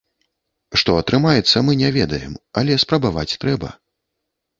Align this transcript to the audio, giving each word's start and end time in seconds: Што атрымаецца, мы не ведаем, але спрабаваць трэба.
Што 0.81 0.95
атрымаецца, 1.01 1.61
мы 1.67 1.75
не 1.81 1.91
ведаем, 1.97 2.33
але 2.63 2.79
спрабаваць 2.85 3.37
трэба. 3.45 3.69